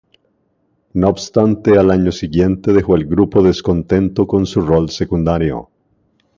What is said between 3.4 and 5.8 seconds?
descontento con su rol secundario.